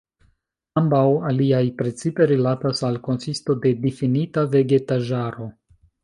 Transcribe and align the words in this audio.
Ambaŭ 0.79 1.01
aliaj 1.31 1.59
precipe 1.81 2.25
rilatas 2.31 2.81
al 2.87 2.97
konsisto 3.07 3.57
de 3.65 3.73
difinita 3.83 4.45
vegetaĵaro. 4.55 5.47